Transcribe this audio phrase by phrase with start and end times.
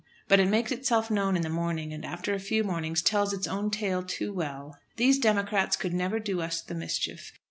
[0.27, 3.45] But it makes itself known in the morning, and after a few mornings tells its
[3.45, 4.79] own tale too well.
[4.95, 7.31] These "democrats" could never do us the mischief.